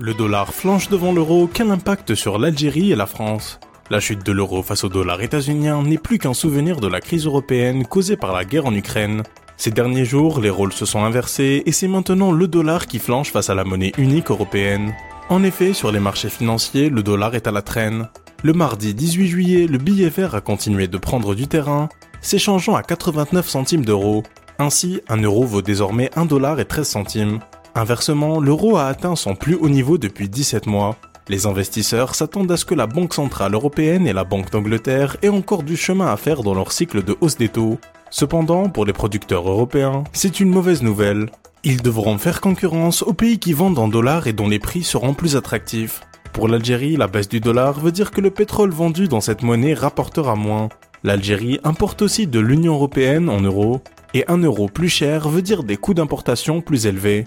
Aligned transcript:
Le 0.00 0.14
dollar 0.14 0.54
flanche 0.54 0.90
devant 0.90 1.12
l'euro, 1.12 1.50
quel 1.52 1.72
impact 1.72 2.14
sur 2.14 2.38
l'Algérie 2.38 2.92
et 2.92 2.94
la 2.94 3.06
France? 3.06 3.58
La 3.90 3.98
chute 3.98 4.24
de 4.24 4.30
l'euro 4.30 4.62
face 4.62 4.84
au 4.84 4.88
dollar 4.88 5.20
états-unien 5.22 5.82
n'est 5.82 5.98
plus 5.98 6.18
qu'un 6.18 6.34
souvenir 6.34 6.78
de 6.78 6.86
la 6.86 7.00
crise 7.00 7.26
européenne 7.26 7.84
causée 7.84 8.16
par 8.16 8.32
la 8.32 8.44
guerre 8.44 8.66
en 8.66 8.74
Ukraine. 8.76 9.24
Ces 9.56 9.72
derniers 9.72 10.04
jours, 10.04 10.38
les 10.38 10.50
rôles 10.50 10.72
se 10.72 10.86
sont 10.86 11.02
inversés 11.02 11.64
et 11.66 11.72
c'est 11.72 11.88
maintenant 11.88 12.30
le 12.30 12.46
dollar 12.46 12.86
qui 12.86 13.00
flanche 13.00 13.32
face 13.32 13.50
à 13.50 13.56
la 13.56 13.64
monnaie 13.64 13.90
unique 13.98 14.30
européenne. 14.30 14.94
En 15.30 15.42
effet, 15.42 15.72
sur 15.72 15.90
les 15.90 15.98
marchés 15.98 16.28
financiers, 16.28 16.90
le 16.90 17.02
dollar 17.02 17.34
est 17.34 17.48
à 17.48 17.50
la 17.50 17.62
traîne. 17.62 18.08
Le 18.44 18.52
mardi 18.52 18.94
18 18.94 19.26
juillet, 19.26 19.66
le 19.66 19.78
billet 19.78 20.10
vert 20.10 20.36
a 20.36 20.40
continué 20.40 20.86
de 20.86 20.98
prendre 20.98 21.34
du 21.34 21.48
terrain, 21.48 21.88
s'échangeant 22.20 22.76
à 22.76 22.84
89 22.84 23.48
centimes 23.48 23.84
d'euros. 23.84 24.22
Ainsi, 24.60 25.00
un 25.08 25.20
euro 25.20 25.44
vaut 25.44 25.62
désormais 25.62 26.10
1 26.14 26.26
dollar 26.26 26.60
et 26.60 26.66
13 26.66 26.86
centimes. 26.86 27.40
Inversement, 27.74 28.40
l'euro 28.40 28.76
a 28.76 28.86
atteint 28.86 29.16
son 29.16 29.34
plus 29.34 29.54
haut 29.54 29.68
niveau 29.68 29.98
depuis 29.98 30.28
17 30.28 30.66
mois. 30.66 30.96
Les 31.28 31.46
investisseurs 31.46 32.14
s'attendent 32.14 32.50
à 32.50 32.56
ce 32.56 32.64
que 32.64 32.74
la 32.74 32.86
Banque 32.86 33.14
Centrale 33.14 33.54
Européenne 33.54 34.06
et 34.06 34.12
la 34.12 34.24
Banque 34.24 34.50
d'Angleterre 34.50 35.16
aient 35.22 35.28
encore 35.28 35.62
du 35.62 35.76
chemin 35.76 36.06
à 36.06 36.16
faire 36.16 36.42
dans 36.42 36.54
leur 36.54 36.72
cycle 36.72 37.04
de 37.04 37.16
hausse 37.20 37.36
des 37.36 37.50
taux. 37.50 37.78
Cependant, 38.10 38.70
pour 38.70 38.86
les 38.86 38.92
producteurs 38.94 39.48
européens, 39.48 40.04
c'est 40.12 40.40
une 40.40 40.48
mauvaise 40.48 40.82
nouvelle. 40.82 41.30
Ils 41.64 41.82
devront 41.82 42.16
faire 42.18 42.40
concurrence 42.40 43.02
aux 43.02 43.12
pays 43.12 43.38
qui 43.38 43.52
vendent 43.52 43.78
en 43.78 43.88
dollars 43.88 44.26
et 44.26 44.32
dont 44.32 44.48
les 44.48 44.58
prix 44.58 44.82
seront 44.82 45.12
plus 45.12 45.36
attractifs. 45.36 46.00
Pour 46.32 46.48
l'Algérie, 46.48 46.96
la 46.96 47.08
baisse 47.08 47.28
du 47.28 47.40
dollar 47.40 47.78
veut 47.78 47.92
dire 47.92 48.10
que 48.10 48.20
le 48.20 48.30
pétrole 48.30 48.70
vendu 48.70 49.08
dans 49.08 49.20
cette 49.20 49.42
monnaie 49.42 49.74
rapportera 49.74 50.34
moins. 50.34 50.68
L'Algérie 51.04 51.60
importe 51.64 52.02
aussi 52.02 52.26
de 52.26 52.40
l'Union 52.40 52.74
européenne 52.74 53.28
en 53.28 53.40
euros, 53.40 53.82
et 54.14 54.24
un 54.28 54.38
euro 54.38 54.68
plus 54.68 54.88
cher 54.88 55.28
veut 55.28 55.42
dire 55.42 55.62
des 55.62 55.76
coûts 55.76 55.94
d'importation 55.94 56.60
plus 56.60 56.86
élevés. 56.86 57.26